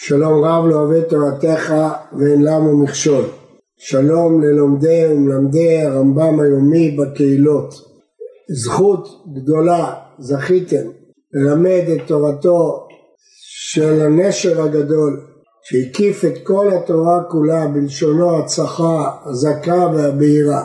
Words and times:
שלום 0.00 0.44
רב 0.44 0.64
לא 0.66 0.74
אוהב 0.74 1.02
תורתך 1.02 1.72
ואין 2.18 2.42
למה 2.42 2.72
מכשול. 2.72 3.24
שלום 3.78 4.42
ללומדי 4.42 5.06
ומלמדי 5.10 5.80
הרמב"ם 5.82 6.40
היומי 6.40 6.96
בקהילות. 6.96 7.74
זכות 8.64 9.08
גדולה 9.34 9.94
זכיתם 10.18 10.86
ללמד 11.32 11.82
את 11.92 12.06
תורתו 12.06 12.86
של 13.40 14.00
הנשר 14.00 14.62
הגדול 14.62 15.20
שהקיף 15.62 16.24
את 16.24 16.46
כל 16.46 16.70
התורה 16.70 17.22
כולה 17.30 17.66
בלשונו 17.66 18.38
הצחה, 18.38 19.10
הזכה 19.24 19.90
והבהירה 19.94 20.64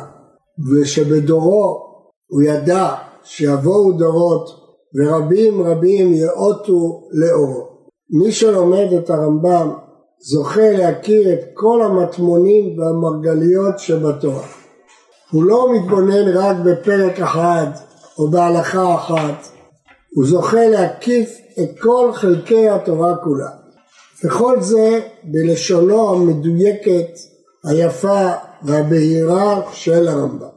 ושבדורו 0.71 1.79
הוא 2.27 2.41
ידע 2.41 2.89
שיבואו 3.23 3.91
דורות 3.91 4.49
ורבים 4.95 5.61
רבים 5.61 6.13
יאותו 6.13 7.07
לאורו. 7.11 7.72
מי 8.13 8.31
שלומד 8.31 8.93
את 8.97 9.09
הרמב"ם 9.09 9.73
זוכה 10.19 10.71
להכיר 10.71 11.33
את 11.33 11.39
כל 11.53 11.81
המטמונים 11.81 12.79
והמרגליות 12.79 13.79
שבתורה. 13.79 14.47
הוא 15.31 15.43
לא 15.43 15.73
מתבונן 15.73 16.37
רק 16.37 16.55
בפרק 16.65 17.19
אחד 17.19 17.65
או 18.17 18.27
בהלכה 18.31 18.95
אחת, 18.95 19.47
הוא 20.15 20.25
זוכה 20.25 20.67
להקיף 20.67 21.37
את 21.59 21.79
כל 21.79 22.11
חלקי 22.13 22.69
התורה 22.69 23.15
כולה. 23.15 23.49
וכל 24.25 24.61
זה 24.61 24.99
בלשונו 25.23 26.09
המדויקת, 26.09 27.09
היפה 27.63 28.31
והבהירה 28.63 29.61
של 29.71 30.07
הרמב"ם. 30.07 30.47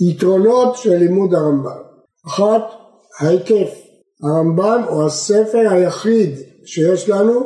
היתרונות 0.00 0.76
של 0.76 0.94
לימוד 0.94 1.34
הרמב"ם, 1.34 1.82
אחת, 2.26 2.62
ההיקף, 3.20 3.83
הרמב"ם 4.22 4.82
הוא 4.88 5.02
הספר 5.02 5.68
היחיד 5.70 6.30
שיש 6.64 7.08
לנו 7.08 7.40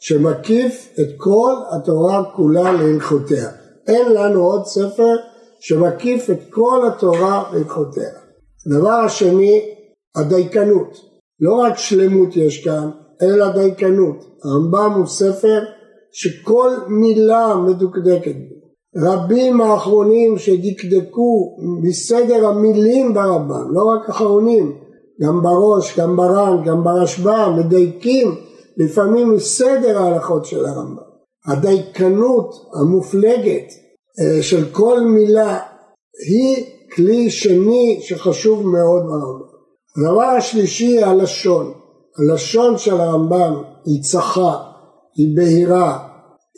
שמקיף 0.00 0.88
את 1.00 1.08
כל 1.16 1.54
התורה 1.70 2.24
כולה 2.36 2.72
להלכותיה. 2.72 3.48
אין 3.86 4.12
לנו 4.12 4.40
עוד 4.40 4.66
ספר 4.66 5.16
שמקיף 5.60 6.30
את 6.30 6.40
כל 6.50 6.88
התורה 6.88 7.44
להלכותיה. 7.52 8.10
הדבר 8.66 8.90
השני, 8.90 9.60
הדייקנות. 10.16 10.96
לא 11.40 11.54
רק 11.54 11.78
שלמות 11.78 12.36
יש 12.36 12.64
כאן, 12.64 12.90
אלא 13.22 13.52
דייקנות. 13.52 14.16
הרמב"ם 14.44 14.92
הוא 14.96 15.06
ספר 15.06 15.62
שכל 16.12 16.70
מילה 16.88 17.56
מדוקדקת 17.56 18.34
בו. 18.34 18.62
רבים 18.96 19.60
האחרונים 19.60 20.38
שדקדקו 20.38 21.56
בסדר 21.82 22.46
המילים 22.46 23.14
ברמב"ם, 23.14 23.74
לא 23.74 23.82
רק 23.84 24.08
אחרונים, 24.10 24.78
גם 25.20 25.42
בראש, 25.42 25.98
גם 25.98 26.16
בר"ן, 26.16 26.64
גם 26.64 26.84
ברשב"א, 26.84 27.48
מדייקים 27.58 28.34
לפעמים 28.76 29.32
מסדר 29.32 29.98
ההלכות 29.98 30.44
של 30.44 30.66
הרמב"ם. 30.66 31.02
הדייקנות 31.46 32.54
המופלגת 32.74 33.66
אה, 34.20 34.42
של 34.42 34.64
כל 34.72 35.00
מילה 35.00 35.58
היא 36.28 36.64
כלי 36.94 37.30
שני 37.30 37.98
שחשוב 38.02 38.66
מאוד 38.66 39.02
ברמב"ם. 39.02 39.52
הדבר 39.96 40.22
השלישי 40.22 41.02
הלשון. 41.02 41.72
הלשון 42.18 42.78
של 42.78 43.00
הרמב"ם 43.00 43.62
היא 43.84 44.02
צחה, 44.02 44.56
היא 45.16 45.36
בהירה, 45.36 46.08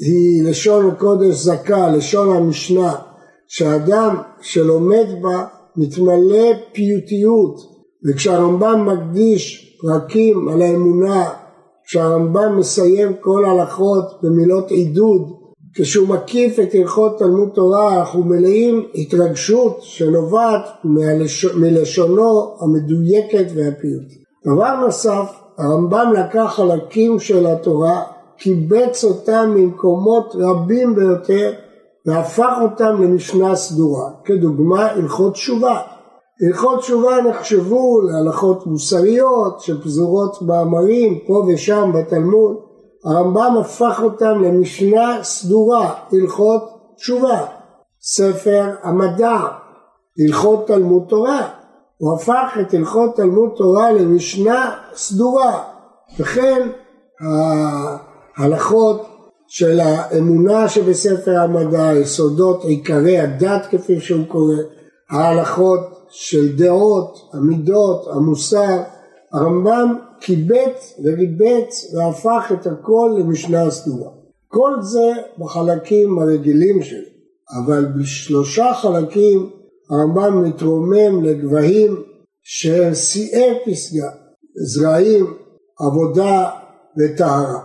היא 0.01 0.45
לשון 0.51 0.95
קודש 0.95 1.35
זכה, 1.35 1.91
לשון 1.91 2.37
המשנה, 2.37 2.95
שאדם 3.49 4.23
שלומד 4.41 5.07
בה 5.23 5.45
מתמלא 5.77 6.47
פיוטיות, 6.73 7.74
וכשהרמב"ם 8.07 8.87
מקדיש 8.87 9.77
פרקים 9.81 10.49
על 10.49 10.63
האמונה, 10.63 11.31
כשהרמב"ם 11.87 12.59
מסיים 12.59 13.13
כל 13.21 13.45
הלכות 13.45 14.05
במילות 14.23 14.71
עידוד, 14.71 15.33
כשהוא 15.75 16.09
מקיף 16.09 16.61
את 16.61 16.69
הלכות 16.75 17.19
תלמוד 17.19 17.49
תורה, 17.55 17.99
אנחנו 17.99 18.23
מלאים 18.23 18.87
התרגשות 18.95 19.79
שנובעת 19.81 20.63
מלש... 20.85 21.45
מלשונו 21.45 22.57
המדויקת 22.61 23.47
והפיוטית. 23.55 24.25
דבר 24.47 24.81
נוסף, 24.81 25.33
הרמב"ם 25.59 26.13
לקח 26.17 26.53
חלקים 26.57 27.19
של 27.19 27.47
התורה, 27.47 28.03
קיבץ 28.39 29.05
אותם 29.05 29.53
ממקומות 29.55 30.35
רבים 30.39 30.95
ביותר 30.95 31.53
והפך 32.07 32.53
אותם 32.63 33.03
למשנה 33.03 33.57
סדורה, 33.57 34.11
כדוגמה 34.25 34.87
הלכות 34.87 35.33
תשובה. 35.33 35.81
הלכות 36.43 36.81
תשובה 36.81 37.23
נחשבו 37.23 38.01
להלכות 38.01 38.67
מוסריות 38.67 39.61
שפזורות 39.61 40.43
מאמרים 40.43 41.19
פה 41.27 41.47
ושם 41.49 41.91
בתלמוד, 41.95 42.57
הרמב"ם 43.05 43.57
הפך 43.61 44.01
אותם 44.03 44.43
למשנה 44.43 45.19
סדורה, 45.23 45.95
הלכות 46.13 46.63
תשובה, 46.97 47.47
ספר 48.03 48.71
המדע, 48.83 49.41
הלכות 50.27 50.67
תלמוד 50.67 51.03
תורה, 51.09 51.49
הוא 51.99 52.15
הפך 52.15 52.57
את 52.61 52.75
הלכות 52.75 53.17
תלמוד 53.17 53.51
תורה 53.57 53.93
למשנה 53.93 54.71
סדורה, 54.95 55.63
וכן 56.19 56.69
ההלכות 58.37 59.07
של 59.47 59.81
האמונה 59.81 60.69
שבספר 60.69 61.41
המדע, 61.41 61.93
יסודות 61.95 62.65
עיקרי 62.65 63.19
הדת 63.19 63.67
כפי 63.71 64.01
שהוא 64.01 64.27
קורא, 64.29 64.57
ההלכות 65.11 65.81
של 66.17 66.57
דעות, 66.57 67.31
המידות, 67.33 68.07
המוסר, 68.13 68.83
הרמב"ם 69.33 69.99
קיבץ 70.21 71.01
וריבץ 71.05 71.95
והפך 71.95 72.53
את 72.53 72.67
הכל 72.67 73.17
למשנה 73.19 73.71
סדורה. 73.71 74.11
כל 74.49 74.73
זה 74.81 75.13
בחלקים 75.39 76.19
הרגילים 76.19 76.83
שלו, 76.83 77.09
אבל 77.59 77.85
בשלושה 77.85 78.75
חלקים 78.75 79.51
הרמב"ם 79.91 80.45
מתרומם 80.45 81.25
לגבהים 81.25 82.03
של 82.43 82.95
שיאי 82.95 83.59
פסגה, 83.67 84.11
זרעים, 84.67 85.35
עבודה 85.81 86.51
וטהרה. 86.99 87.61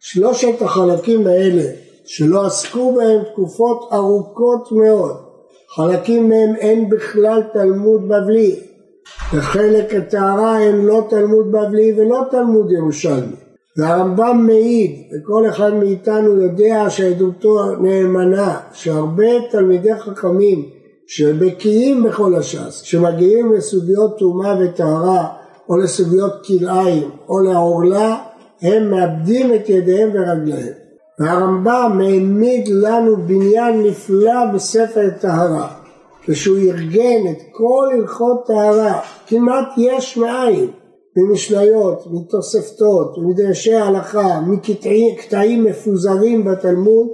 שלושת 0.00 0.62
החלקים 0.62 1.26
האלה 1.26 1.70
שלא 2.04 2.46
עסקו 2.46 2.94
בהם 2.94 3.22
תקופות 3.32 3.88
ארוכות 3.92 4.72
מאוד 4.72 5.33
חלקים 5.76 6.28
מהם 6.28 6.56
אין 6.56 6.90
בכלל 6.90 7.42
תלמוד 7.52 8.08
בבלי, 8.08 8.60
וחלק 9.34 9.94
הטהרה 9.94 10.60
אין 10.60 10.84
לא 10.84 11.06
תלמוד 11.10 11.52
בבלי 11.52 11.94
ולא 11.96 12.22
תלמוד 12.30 12.72
ירושלמי. 12.72 13.36
והרמב"ם 13.76 14.44
מעיד, 14.46 14.90
וכל 15.12 15.48
אחד 15.48 15.74
מאיתנו 15.74 16.42
יודע 16.42 16.90
שעדותו 16.90 17.76
נאמנה, 17.80 18.60
שהרבה 18.72 19.48
תלמידי 19.50 19.94
חכמים 19.94 20.62
שבקיאים 21.06 22.02
בכל 22.02 22.34
הש"ס, 22.34 22.80
שמגיעים 22.84 23.52
לסוגיות 23.52 24.18
טומאה 24.18 24.54
וטהרה, 24.60 25.26
או 25.68 25.76
לסוגיות 25.76 26.32
כלאיים, 26.46 27.10
או 27.28 27.40
לעורלה, 27.40 28.16
הם 28.62 28.90
מאבדים 28.90 29.54
את 29.54 29.68
ידיהם 29.68 30.10
ורגליהם. 30.12 30.83
והרמב"ם 31.18 32.00
העמיד 32.00 32.68
לנו 32.68 33.16
בניין 33.16 33.82
נפלא 33.82 34.46
בספר 34.54 35.10
טהרה, 35.20 35.68
כשהוא 36.22 36.58
ארגן 36.58 37.30
את 37.30 37.42
כל 37.52 37.88
הלכות 37.94 38.46
טהרה, 38.46 39.00
כמעט 39.26 39.68
יש 39.76 40.16
מאין, 40.16 40.70
ממשניות, 41.16 42.06
מתוספתות, 42.12 43.18
מדרשי 43.18 43.74
הלכה, 43.74 44.40
מקטעים 44.46 45.64
מפוזרים 45.64 46.44
בתלמוד, 46.44 47.08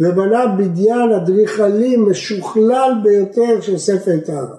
ובנה 0.00 0.46
בניין 0.46 1.12
אדריכלי 1.12 1.96
משוכלל 1.96 2.92
ביותר 3.02 3.60
של 3.60 3.78
ספר 3.78 4.18
טהרה. 4.26 4.56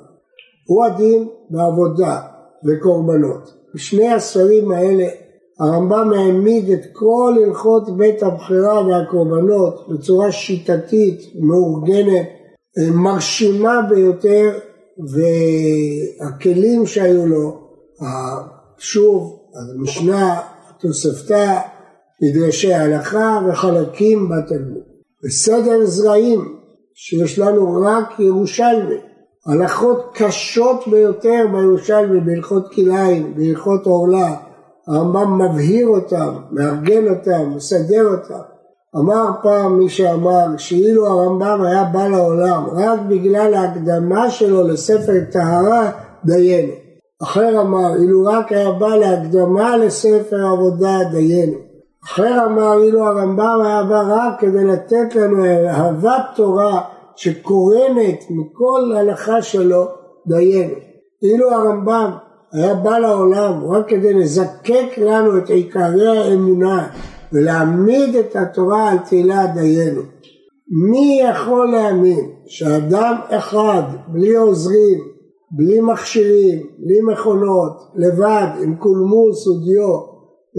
הוא 0.67 0.85
הדין 0.85 1.27
בעבודה 1.49 2.19
וקורבנות. 2.65 3.53
בשני 3.75 4.13
הספרים 4.13 4.71
האלה 4.71 5.05
הרמב"ם 5.59 6.13
העמיד 6.13 6.69
את 6.69 6.85
כל 6.93 7.35
הלכות 7.45 7.97
בית 7.97 8.23
הבחירה 8.23 8.87
והקורבנות 8.87 9.87
בצורה 9.89 10.31
שיטתית, 10.31 11.21
מאורגנת, 11.39 12.27
מרשימה 12.93 13.81
ביותר, 13.89 14.51
והכלים 14.97 16.85
שהיו 16.85 17.27
לו, 17.27 17.57
שוב, 18.77 19.39
המשנה, 19.55 20.39
התוספתא, 20.69 21.59
מדרשי 22.21 22.73
ההלכה 22.73 23.39
וחלקים 23.49 24.29
בתלמוד. 24.29 24.83
בסדר 25.23 25.85
זרעים 25.85 26.57
שיש 26.93 27.39
לנו 27.39 27.81
רק 27.81 28.19
ירושלמי, 28.19 28.95
הלכות 29.45 30.11
קשות 30.13 30.87
ביותר 30.87 31.45
בירושלמי 31.51 32.19
בהלכות 32.19 32.73
כלאיים, 32.73 33.35
בהלכות 33.35 33.85
עורלה, 33.85 34.35
הרמב"ם 34.87 35.41
מבהיר 35.41 35.87
אותם, 35.87 36.35
מארגן 36.51 37.07
אותם, 37.07 37.55
מסדר 37.55 38.07
אותם. 38.07 38.55
אמר 38.97 39.25
פעם 39.43 39.79
מי 39.79 39.89
שאמר 39.89 40.45
שאילו 40.57 41.07
הרמב"ם 41.07 41.61
היה 41.61 41.83
בא 41.83 42.07
לעולם 42.07 42.63
רק 42.71 42.99
בגלל 43.07 43.53
ההקדמה 43.53 44.29
שלו 44.29 44.67
לספר 44.67 45.13
טהרה 45.31 45.91
דיינו. 46.25 46.73
אחר 47.23 47.61
אמר, 47.61 47.95
אילו 47.95 48.25
רק 48.25 48.51
היה 48.51 48.71
בא 48.71 48.95
להקדמה 48.95 49.77
לספר 49.77 50.45
עבודה 50.45 50.99
דיינו. 51.11 51.57
אחר 52.05 52.45
אמר, 52.45 52.83
אילו 52.83 53.03
הרמב"ם 53.03 53.61
היה 53.65 53.83
בא 53.83 54.03
רק 54.07 54.39
כדי 54.39 54.65
לתת 54.65 55.15
לנו 55.15 55.45
אהבת 55.45 56.25
תורה 56.35 56.81
שקורנת 57.15 58.23
מכל 58.29 58.93
הלכה 58.97 59.41
שלו 59.41 59.85
דיינו. 60.27 60.73
אילו 61.23 61.51
הרמב"ם 61.51 62.11
היה 62.55 62.73
בא 62.73 62.97
לעולם 62.97 63.71
רק 63.71 63.89
כדי 63.89 64.13
לזקק 64.13 64.97
לנו 64.97 65.37
את 65.37 65.49
עיקרי 65.49 66.07
האמונה 66.07 66.87
ולהעמיד 67.33 68.15
את 68.15 68.35
התורה 68.35 68.91
על 68.91 68.97
תהילה 68.97 69.47
דיינו. 69.47 70.01
מי 70.91 71.21
יכול 71.29 71.71
להאמין 71.71 72.29
שאדם 72.47 73.15
אחד 73.29 73.83
בלי 74.07 74.35
עוזרים, 74.35 74.99
בלי 75.51 75.81
מכשירים, 75.81 76.59
בלי 76.79 77.13
מכונות, 77.13 77.71
לבד 77.95 78.47
עם 78.63 78.75
קולמוס 78.75 79.47
ודיו 79.47 79.99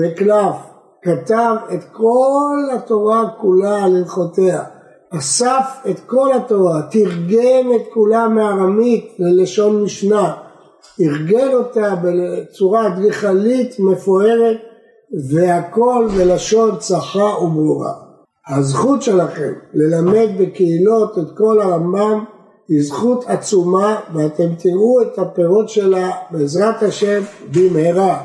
וקלף, 0.01 0.57
כתב 1.03 1.55
את 1.75 1.85
כל 1.93 2.77
התורה 2.77 3.25
כולה 3.41 3.85
על 3.85 3.97
הלכותיה, 3.97 4.63
אסף 5.11 5.83
את 5.91 6.01
כל 6.01 6.33
התורה, 6.33 6.83
תרגם 6.91 7.73
את 7.77 7.83
כולה 7.95 8.29
מארמית 8.29 9.15
ללשון 9.19 9.83
משנה, 9.83 10.46
ארגן 11.01 11.53
אותה 11.53 11.95
בצורה 12.03 12.87
אדריכלית 12.87 13.77
מפוארת 13.79 14.57
והכל 15.31 16.09
בלשון 16.17 16.77
צחה 16.79 17.39
וברורה. 17.43 17.93
הזכות 18.49 19.03
שלכם 19.03 19.53
ללמד 19.75 20.29
בקהילות 20.39 21.19
את 21.19 21.37
כל 21.37 21.61
הרמב"ם 21.61 22.25
היא 22.69 22.83
זכות 22.83 23.25
עצומה 23.27 24.01
ואתם 24.15 24.55
תראו 24.59 25.03
את 25.03 25.19
הפירות 25.19 25.69
שלה 25.69 26.11
בעזרת 26.31 26.83
השם 26.83 27.23
במהרה. 27.55 28.25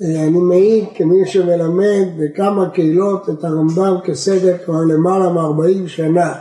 אני 0.00 0.38
מעיד 0.38 0.84
כמי 0.94 1.26
שמלמד 1.26 2.06
בכמה 2.18 2.70
קהילות 2.70 3.30
את 3.30 3.44
הרמב"ם 3.44 3.96
כסדר 4.04 4.56
כבר 4.64 4.80
למעלה 4.88 5.28
מ-40 5.28 5.88
שנה 5.88 6.34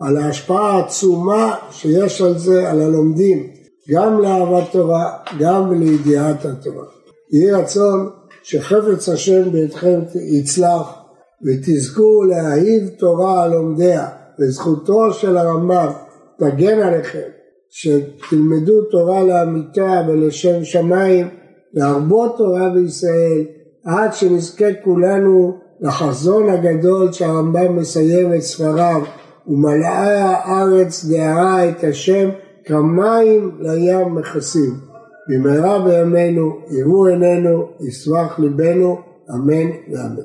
על 0.00 0.16
ההשפעה 0.16 0.72
העצומה 0.72 1.54
שיש 1.70 2.20
על 2.20 2.38
זה 2.38 2.70
על 2.70 2.80
הלומדים 2.80 3.59
גם 3.90 4.20
לאהבת 4.20 4.72
תורה 4.72 5.12
גם 5.38 5.80
לידיעת 5.80 6.44
התורה. 6.44 6.84
יהי 7.32 7.50
רצון 7.50 8.10
שחפץ 8.42 9.08
השם 9.08 9.50
בידכם 9.52 10.00
יצלח 10.14 10.98
ותזכו 11.46 12.24
להאהיב 12.24 12.88
תורה 12.98 13.44
על 13.44 13.50
לומדיה 13.50 14.08
וזכותו 14.40 15.12
של 15.12 15.36
הרמב"ם 15.36 15.92
תגן 16.38 16.78
עליכם 16.78 17.28
שתלמדו 17.70 18.82
תורה 18.90 19.22
לאמיתה 19.22 20.02
ולשם 20.08 20.64
שמיים 20.64 21.28
להרבות 21.74 22.36
תורה 22.36 22.68
בישראל 22.74 23.44
עד 23.84 24.14
שנזכה 24.14 24.74
כולנו 24.84 25.58
לחזון 25.80 26.48
הגדול 26.48 27.12
שהרמב"ם 27.12 27.76
מסיים 27.76 28.34
את 28.34 28.40
ספריו 28.40 29.02
ומלאה 29.46 30.24
הארץ 30.24 31.04
דהרה 31.04 31.68
את 31.68 31.84
השם 31.84 32.28
כמים 32.70 33.50
לים 33.60 34.14
מכסים. 34.14 34.74
במהרה 35.28 35.84
בימינו 35.84 36.58
יראו 36.70 37.06
עינינו 37.06 37.68
ישמח 37.80 38.38
ליבנו 38.38 38.98
אמן 39.34 39.70
ואמן 39.92 40.22